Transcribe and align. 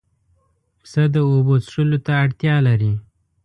پسه 0.81 1.03
د 1.13 1.15
اوبو 1.29 1.53
څښلو 1.65 1.97
ته 2.05 2.11
اړتیا 2.23 2.55
لري. 2.67 2.93